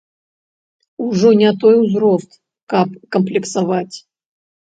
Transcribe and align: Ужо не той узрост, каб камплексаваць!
Ужо 1.05 1.29
не 1.41 1.51
той 1.63 1.75
узрост, 1.83 2.31
каб 2.73 2.89
камплексаваць! 3.17 3.97